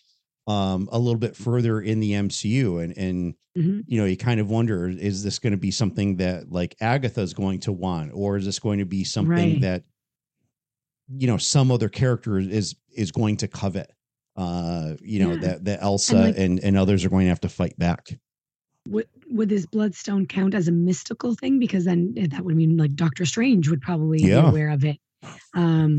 [0.47, 2.83] um, a little bit further in the MCU.
[2.83, 3.81] And and mm-hmm.
[3.87, 7.21] you know, you kind of wonder: is this going to be something that like Agatha
[7.21, 9.61] is going to want, or is this going to be something right.
[9.61, 9.83] that
[11.15, 13.91] you know some other character is is going to covet?
[14.37, 15.39] Uh, you know yeah.
[15.39, 18.07] that that Elsa and, like, and and others are going to have to fight back.
[18.89, 21.57] Would would this bloodstone count as a mystical thing?
[21.57, 24.41] Because then that would mean like Doctor Strange would probably yeah.
[24.41, 24.97] be aware of it.
[25.55, 25.97] Um,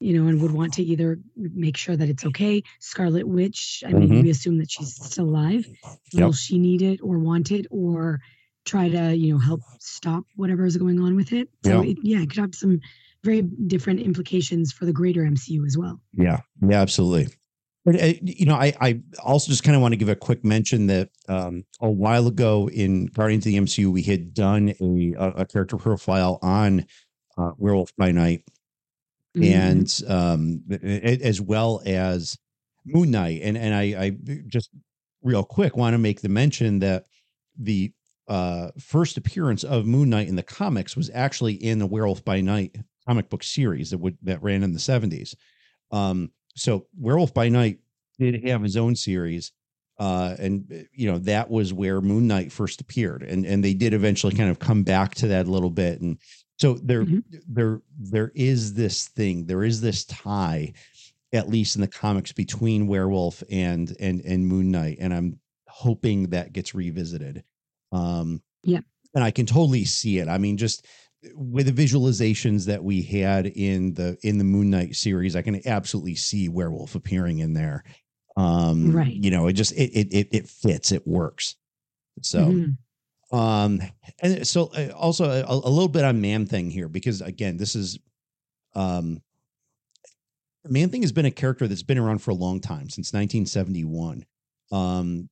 [0.00, 2.62] you know, and would want to either make sure that it's okay.
[2.80, 4.22] Scarlet Witch, I mean, mm-hmm.
[4.22, 5.66] we assume that she's still alive.
[6.12, 6.24] Yep.
[6.24, 8.20] Will she need it or want it or
[8.64, 11.50] try to, you know, help stop whatever is going on with it?
[11.64, 11.90] So, yep.
[11.90, 12.80] it, yeah, it could have some
[13.22, 16.00] very different implications for the greater MCU as well.
[16.14, 17.34] Yeah, yeah, absolutely.
[17.84, 20.44] But, uh, you know, I, I also just kind of want to give a quick
[20.44, 25.42] mention that um, a while ago in Guardians of the MCU, we had done a,
[25.42, 26.86] a character profile on
[27.36, 28.44] uh, Werewolf by Night
[29.36, 29.52] mm-hmm.
[29.52, 32.36] and um, as well as
[32.84, 33.40] Moon Knight.
[33.42, 34.16] And and I, I
[34.46, 34.70] just
[35.22, 37.06] real quick want to make the mention that
[37.58, 37.92] the
[38.28, 42.40] uh, first appearance of Moon Knight in the comics was actually in the Werewolf by
[42.40, 45.34] Night comic book series that would that ran in the seventies.
[45.90, 47.78] Um, so Werewolf by Night
[48.18, 49.52] did have his own series.
[49.98, 53.92] Uh, and you know that was where Moon Knight first appeared, and and they did
[53.92, 56.16] eventually kind of come back to that a little bit, and
[56.60, 57.20] so there, mm-hmm.
[57.48, 59.46] there, there is this thing.
[59.46, 60.74] There is this tie,
[61.32, 66.28] at least in the comics, between Werewolf and and and Moon Knight, and I'm hoping
[66.30, 67.44] that gets revisited.
[67.92, 68.80] Um, yeah,
[69.14, 70.28] and I can totally see it.
[70.28, 70.86] I mean, just
[71.34, 75.66] with the visualizations that we had in the in the Moon Knight series, I can
[75.66, 77.84] absolutely see Werewolf appearing in there.
[78.36, 79.14] Um, right.
[79.14, 80.92] You know, it just it it it, it fits.
[80.92, 81.56] It works.
[82.20, 82.40] So.
[82.40, 82.70] Mm-hmm.
[83.32, 83.80] Um,
[84.20, 87.76] and so uh, also a, a, little bit on Man Thing here because again, this
[87.76, 87.98] is
[88.74, 89.22] um,
[90.64, 94.24] Man Thing has been a character that's been around for a long time since 1971.
[94.72, 95.28] Um,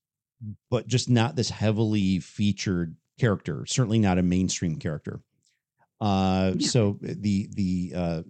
[0.70, 5.20] but just not this heavily featured character, certainly not a mainstream character.
[6.00, 6.68] Uh, yeah.
[6.68, 8.22] so the the uh,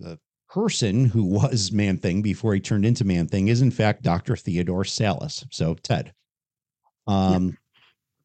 [0.49, 4.37] person who was Man Thing before he turned into Man Thing is in fact Dr.
[4.37, 5.47] Theodore Sallis.
[5.51, 6.15] So Ted.
[7.07, 7.57] Um,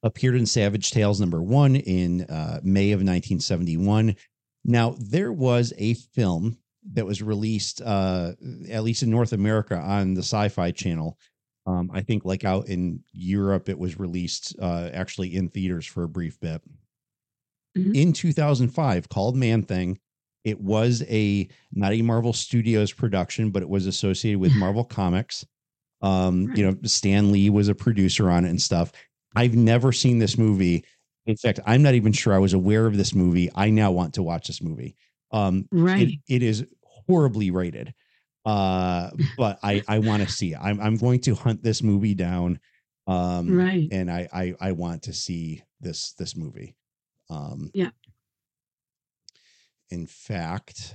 [0.03, 4.15] appeared in Savage Tales number one in uh, May of 1971.
[4.65, 6.57] Now, there was a film
[6.91, 8.33] that was released, uh,
[8.69, 11.17] at least in North America, on the Sci Fi channel.
[11.65, 16.03] Um, I think, like out in Europe, it was released uh, actually in theaters for
[16.03, 16.61] a brief bit.
[17.77, 17.95] Mm-hmm.
[17.95, 19.99] In 2005, called Man Thing.
[20.43, 25.45] It was a not a Marvel Studios production, but it was associated with Marvel Comics.
[26.01, 28.91] Um, you know, Stan Lee was a producer on it and stuff.
[29.35, 30.83] I've never seen this movie.
[31.25, 33.49] In fact, I'm not even sure I was aware of this movie.
[33.55, 34.95] I now want to watch this movie.
[35.31, 36.09] Um, right.
[36.09, 37.93] It, it is horribly rated.
[38.45, 40.59] Uh, but I, I want to see it.
[40.61, 42.59] I'm, I'm going to hunt this movie down.
[43.07, 43.87] Um, right.
[43.91, 46.75] And I, I, I want to see this, this movie.
[47.29, 47.91] Um, yeah.
[49.89, 50.93] In fact,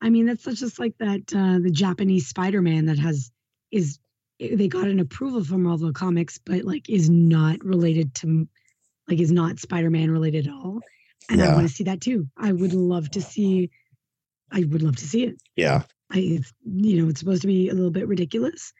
[0.00, 3.30] I mean, that's just like that, uh, the Japanese Spider-Man that has,
[3.70, 3.98] is
[4.50, 8.48] they got an approval from Marvel Comics, but like is not related to
[9.08, 10.80] like is not Spider-Man related at all.
[11.28, 11.50] And yeah.
[11.50, 12.28] I want to see that too.
[12.36, 13.70] I would love to see
[14.50, 15.36] I would love to see it.
[15.56, 15.82] Yeah.
[16.10, 18.72] I it's, you know, it's supposed to be a little bit ridiculous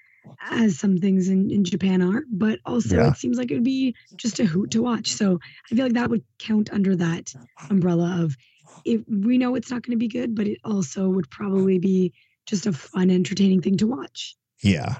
[0.50, 3.10] as some things in, in Japan are, but also yeah.
[3.10, 5.08] it seems like it would be just a hoot to watch.
[5.08, 5.38] So
[5.70, 7.32] I feel like that would count under that
[7.70, 8.36] umbrella of
[8.84, 12.12] if we know it's not going to be good, but it also would probably be
[12.46, 14.36] just a fun, entertaining thing to watch.
[14.62, 14.98] Yeah.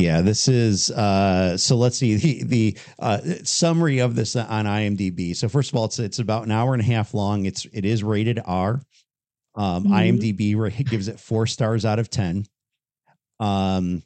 [0.00, 5.36] Yeah, this is uh so let's see the the uh summary of this on IMDb.
[5.36, 7.44] So first of all, it's it's about an hour and a half long.
[7.44, 8.80] It's it is rated R.
[9.54, 9.92] Um mm-hmm.
[9.92, 12.46] IMDb gives it 4 stars out of 10.
[13.38, 14.02] Um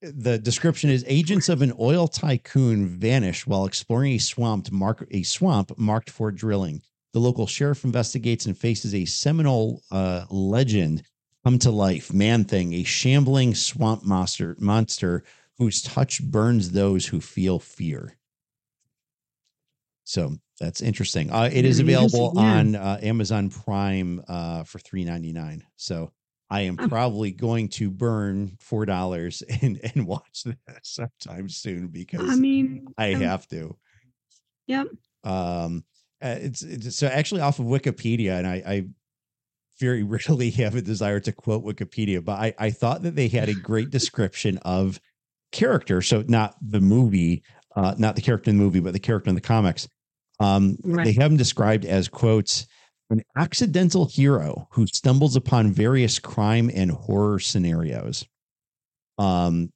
[0.00, 5.22] the description is agents of an oil tycoon vanish while exploring a swamp mark a
[5.22, 6.82] swamp marked for drilling.
[7.12, 11.02] The local sheriff investigates and faces a seminal uh, legend
[11.44, 12.12] come to life.
[12.12, 15.24] Man Thing, a shambling swamp monster, monster
[15.58, 18.16] whose touch burns those who feel fear.
[20.04, 21.30] So that's interesting.
[21.30, 22.42] Uh, it is available yeah.
[22.42, 25.64] on uh, Amazon Prime uh, for three ninety nine.
[25.76, 26.12] So
[26.50, 32.30] I am probably going to burn four dollars and and watch that sometime soon because
[32.30, 33.76] I mean I um, have to.
[34.66, 34.88] Yep.
[35.24, 35.84] Um,
[36.22, 38.86] uh, it's, it's so actually off of Wikipedia, and I, I
[39.82, 43.48] very rarely have a desire to quote Wikipedia, but I, I thought that they had
[43.48, 45.00] a great description of
[45.50, 46.00] character.
[46.00, 47.42] So not the movie,
[47.76, 49.88] uh, not the character in the movie, but the character in the comics.
[50.40, 51.04] Um, Right.
[51.04, 52.66] They have him described as quotes
[53.10, 58.24] an accidental hero who stumbles upon various crime and horror scenarios.
[59.18, 59.70] Um,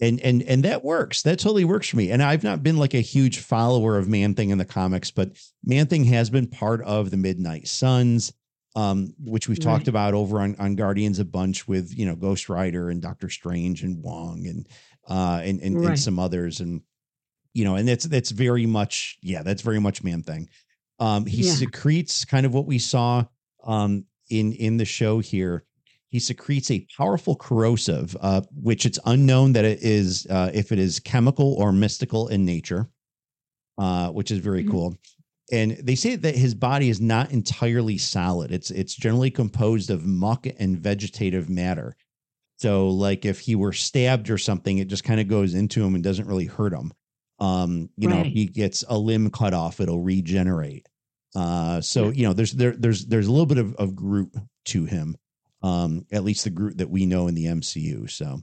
[0.00, 1.22] and and and that works.
[1.22, 2.10] That totally works for me.
[2.10, 5.32] And I've not been like a huge follower of Man Thing in the comics, but
[5.64, 8.32] Man Thing has been part of the Midnight Suns,
[8.78, 12.48] um, which we've talked about over on, on Guardians a bunch with you know Ghost
[12.48, 14.68] Rider and Doctor Strange and Wong and
[15.08, 16.82] uh and and, and some others and
[17.54, 20.48] you know and that's that's very much yeah that's very much Man Thing.
[21.00, 21.52] Um, he Yeah.
[21.54, 23.24] secretes kind of what we saw
[23.64, 25.64] um in in the show here
[26.10, 30.78] he secretes a powerful corrosive, uh, which it's unknown that it is uh, if it
[30.78, 32.88] is chemical or mystical in nature,
[33.78, 34.70] uh, which is very Mhm.
[34.70, 34.96] cool.
[35.50, 38.52] And they say that his body is not entirely solid.
[38.52, 41.96] It's it's generally composed of muck and vegetative matter.
[42.56, 45.94] So, like if he were stabbed or something, it just kind of goes into him
[45.94, 46.92] and doesn't really hurt him.
[47.38, 50.86] Um, you know, if he gets a limb cut off, it'll regenerate.
[51.34, 52.12] Uh, so Yeah.
[52.12, 54.34] you know, there's there there's there's a little bit of, of Groot
[54.66, 55.16] to him
[55.62, 58.08] um at least the Groot that we know in the MCU.
[58.10, 58.40] So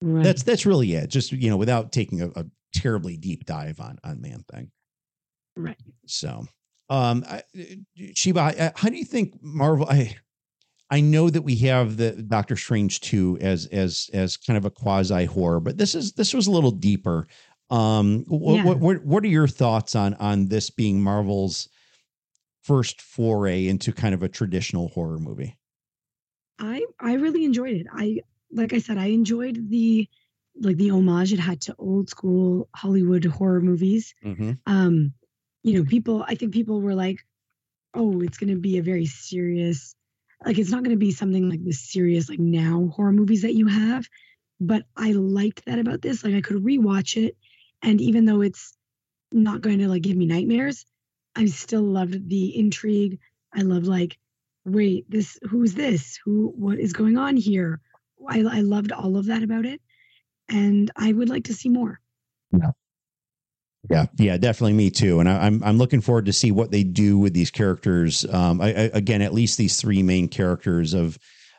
[0.00, 0.22] Right.
[0.22, 1.08] that's that's really it.
[1.08, 4.70] Just you know, without taking a, a terribly deep dive on on Man Thing.
[5.58, 5.76] Right.
[6.06, 6.46] So,
[6.90, 7.42] um, I,
[8.14, 9.86] Sheba, I- how do you think Marvel?
[9.88, 10.16] I
[10.90, 14.70] I know that we have the Doctor Strange two as as as kind of a
[14.70, 17.26] quasi horror, but this is this was a little deeper.
[17.70, 18.64] Um, what, Yeah.
[18.64, 21.68] what what what are your thoughts on on this being Marvel's
[22.62, 25.56] first foray into kind of a traditional horror movie?
[26.58, 27.86] I I really enjoyed it.
[27.92, 30.08] I like I said, I enjoyed the
[30.60, 34.14] like the homage it had to old school Hollywood horror movies.
[34.24, 34.52] Mm-hmm.
[34.66, 35.12] Um,
[35.62, 37.18] you know, people I think people were like,
[37.94, 39.94] oh, it's gonna be a very serious
[40.44, 43.66] like it's not gonna be something like the serious like now horror movies that you
[43.66, 44.06] have.
[44.60, 46.24] But I liked that about this.
[46.24, 47.36] Like I could rewatch it
[47.82, 48.76] and even though it's
[49.32, 50.84] not going to like give me nightmares,
[51.36, 53.20] I still loved the intrigue.
[53.54, 54.18] I love like
[54.64, 56.18] wait, this who's this?
[56.24, 57.80] Who what is going on here?
[58.28, 59.80] I I loved all of that about it.
[60.48, 62.00] And I would like to see more.
[62.52, 62.72] Yeah,
[63.90, 65.20] yeah, yeah, definitely me too.
[65.20, 68.24] And I, I'm I'm looking forward to see what they do with these characters.
[68.24, 71.18] Um, I, I, again, at least these three main characters of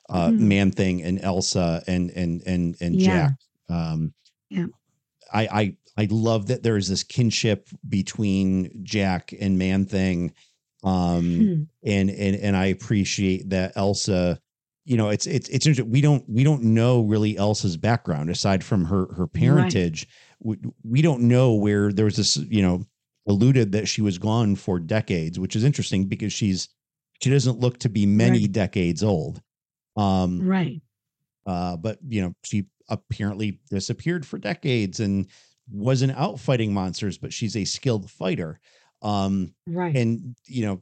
[0.10, 0.40] uh, Mhm.
[0.40, 3.06] Man Thing and Elsa and and and and Yeah.
[3.30, 3.34] Jack.
[3.70, 4.14] Um,
[4.50, 4.66] Yeah.
[5.34, 10.34] I I I love that there is this kinship between Jack and Man Thing.
[10.84, 11.64] Um, Hmm.
[11.90, 14.40] and and and I appreciate that Elsa.
[14.90, 15.92] You know, it's it's it's interesting.
[15.92, 20.08] We don't we don't know really Elsa's background aside from her her parentage.
[20.40, 22.38] We, we don't know where there was this.
[22.38, 22.84] You know,
[23.28, 26.70] alluded that she was gone for decades, which is interesting because she's
[27.22, 28.52] she doesn't look to be many Right.
[28.52, 29.44] decades old.
[29.96, 30.82] Um, Right.
[31.46, 35.28] uh, but you know, she apparently disappeared for decades and
[35.70, 38.60] wasn't out fighting monsters, but she's a skilled fighter.
[39.04, 39.96] Um, Right.
[39.96, 40.82] and you know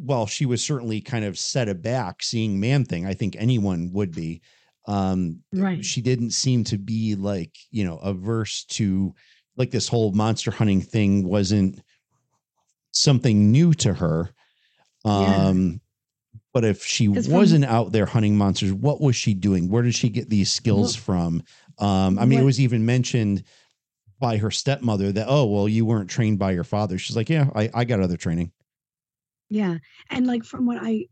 [0.00, 4.14] well she was certainly kind of set aback seeing man thing i think anyone would
[4.14, 4.40] be.
[4.86, 5.84] Um right.
[5.84, 9.14] she didn't seem to be like you know averse to
[9.56, 11.82] like this whole monster hunting thing wasn't
[12.92, 14.30] something new to her.
[15.04, 15.48] Yeah.
[15.48, 15.80] um
[16.54, 19.68] but if she wasn't out there hunting monsters what was she doing?
[19.68, 21.42] Where did she get these skills from?
[21.78, 23.44] Um i mean it was even mentioned
[24.20, 26.96] by her stepmother that oh well you weren't trained by your father.
[26.96, 28.52] She's like yeah i, I got other training
[29.48, 29.78] Yeah.
[30.10, 31.06] And like from what I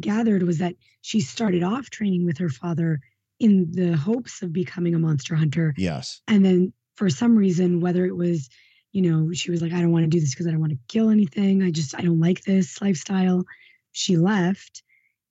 [0.00, 3.00] gathered was that she started off training with her father
[3.38, 5.74] in the hopes of becoming a monster hunter.
[5.76, 8.48] yes And then for some reason, whether it was,
[8.92, 10.72] you know, she was like, I don't want to do this because I don't want
[10.72, 11.62] to kill anything.
[11.62, 13.44] I just, I don't like this lifestyle.
[13.92, 14.82] She left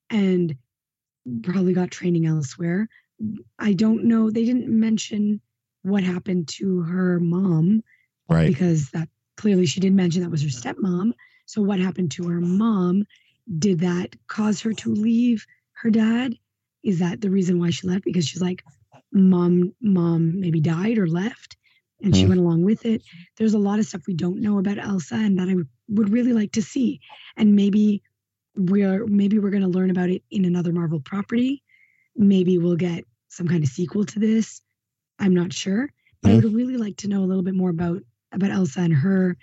[0.10, 0.56] and
[1.42, 2.88] probably got training elsewhere.
[3.58, 4.30] I don't know.
[4.30, 5.42] They didn't mention
[5.82, 7.84] what happened to her mom
[8.28, 9.08] right because that
[9.38, 11.14] clearly she did mention that was her stepmom.
[11.46, 13.06] So what happened to her mom?
[13.60, 16.36] Did that cause her to leave her dad?
[16.84, 18.04] Is that the reason why she left?
[18.04, 18.64] Because she's like,
[19.12, 21.58] mom, mom maybe died or left,
[22.02, 22.30] and she Mhm.
[22.30, 23.04] went along with it.
[23.38, 26.10] There's a lot of stuff we don't know about Elsa, and that I would- would
[26.10, 27.00] really like to see.
[27.38, 28.02] And maybe
[28.56, 31.62] we're maybe we're going to learn about it in another Marvel property.
[32.16, 34.62] Maybe we'll get some kind of sequel to this.
[35.20, 35.92] I'm not sure,
[36.22, 38.94] but I would really like to know a little bit more about about Elsa and
[38.94, 39.38] her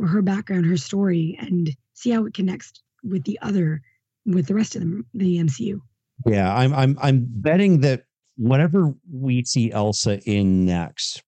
[0.00, 3.82] her background, her story, and see how it connects with the other
[4.26, 5.80] with the rest of the, the MCU.
[6.26, 8.04] Yeah, I'm I'm I'm betting that
[8.36, 11.22] whatever we see Elsa in next,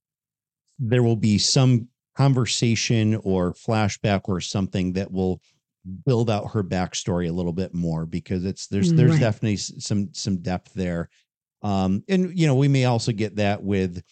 [0.79, 5.41] there will be some conversation or flashback or something that will
[6.05, 9.21] build out her backstory a little bit more because it's there's there's Right.
[9.21, 11.09] definitely some some depth there.
[11.63, 14.03] Um, and you know, we may also get that with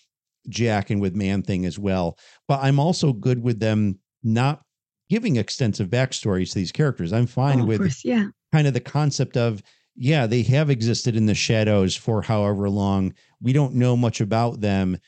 [0.48, 2.18] Jack and with Man Thing as well.
[2.46, 4.62] But I'm also good with them not
[5.10, 7.12] giving extensive backstories to these characters.
[7.12, 8.28] I'm fine Oh, with course, yeah.
[8.52, 9.62] kind of the concept of
[9.96, 14.60] yeah they have existed in the shadows for however long we don't know much about
[14.60, 14.98] them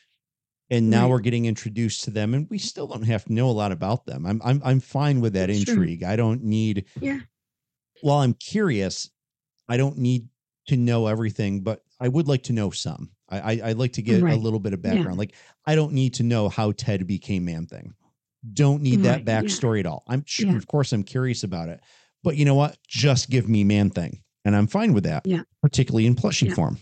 [0.71, 1.11] and now Right.
[1.11, 4.07] we're getting introduced to them and we still don't have to know a lot about
[4.07, 5.75] them i'm i'm, I'm fine with that Sure.
[5.75, 7.19] intrigue i don't need Yeah.
[8.03, 9.11] while i'm curious
[9.69, 10.29] i don't need
[10.69, 14.03] to know everything but i would like to know some i, I i'd like to
[14.03, 14.95] get a little bit of Yeah.
[14.95, 15.35] background like
[15.67, 17.93] i don't need to know how ted became man thing
[18.53, 19.43] don't need that Right, yeah.
[19.43, 20.57] backstory at all i'm sure Yeah.
[20.57, 21.81] of course i'm curious about it
[22.25, 22.77] but you know what?
[22.89, 24.21] Just give me man thing.
[24.45, 25.25] And I'm fine with that.
[25.29, 25.43] Yeah.
[25.63, 26.55] Particularly in plushie Yeah.
[26.55, 26.79] form.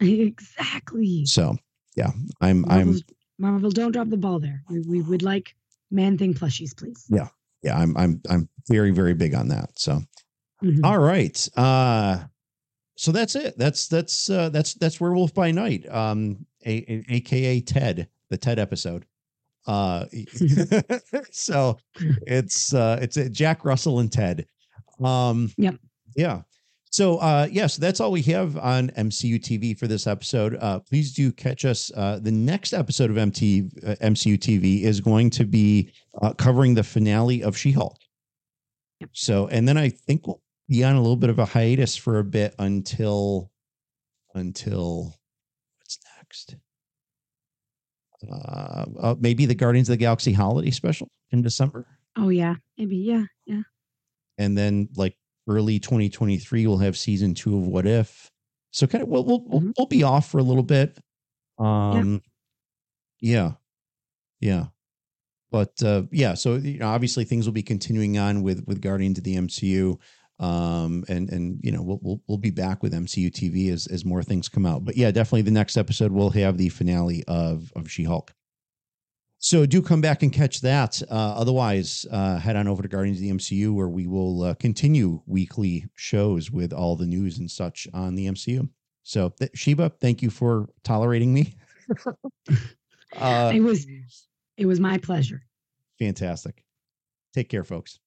[0.00, 1.26] Exactly.
[1.26, 1.56] So
[1.96, 2.96] yeah, I'm I'm
[3.38, 4.62] Marvel, don't drop the ball there.
[4.70, 5.54] We, we would like
[5.90, 7.04] man thing plushies, please.
[7.10, 7.28] yeah,
[7.62, 7.76] yeah.
[7.78, 9.78] I'm I'm I'm very, very big on that.
[9.78, 10.00] So
[10.64, 10.80] Mhm.
[10.84, 11.48] all right.
[11.56, 12.24] Uh
[12.96, 13.58] so that's it.
[13.58, 15.86] That's that's uh that's that's Werewolf by Night.
[15.90, 19.04] Um a, a- aka Ted, the Ted episode.
[19.66, 20.06] Uh
[21.30, 21.78] so
[22.26, 24.46] it's uh it's Jack Russell and Ted.
[25.02, 25.76] Um Yep.
[26.16, 26.42] Yeah.
[26.90, 30.56] So uh yeah, so that's all we have on MCU TV for this episode.
[30.60, 35.00] Uh please do catch us uh the next episode of MT uh, MCU TV is
[35.00, 35.90] going to be
[36.20, 37.96] uh, covering the finale of She-Hulk.
[39.12, 42.18] So and then I think we'll be on a little bit of a hiatus for
[42.18, 43.50] a bit until
[44.34, 45.14] until
[45.78, 46.56] what's next?
[48.30, 51.86] Uh, uh maybe the Guardians of the Galaxy holiday special in December.
[52.16, 53.62] Oh yeah, maybe yeah, yeah.
[54.38, 55.16] and then like
[55.48, 58.30] early 2023 we'll have season two of what if.
[58.70, 59.72] So kind of we'll we'll, we'll, Mhm.
[59.76, 60.98] we'll be off for a little bit.
[61.58, 62.22] Um
[63.20, 63.52] yeah.
[64.40, 64.66] Yeah.
[65.50, 69.18] But uh yeah so you know obviously things will be continuing on with with guardians
[69.18, 69.98] of the mcu
[70.42, 74.04] um and and you know we'll we'll, we'll be back with mcu tv as as
[74.04, 77.72] more things come out but yeah definitely the next episode we'll have the finale of
[77.76, 78.34] of she-hulk
[79.44, 81.02] so do come back and catch that.
[81.10, 84.54] Uh, otherwise, uh, head on over to Guardians of the MCU where we will uh,
[84.54, 88.68] continue weekly shows with all the news and such on the MCU.
[89.02, 91.56] So th- Sheba, thank you for tolerating me.
[93.16, 93.84] uh, it was
[94.56, 95.42] it was my pleasure.
[95.98, 96.62] fantastic.
[97.34, 97.98] Take care, folks.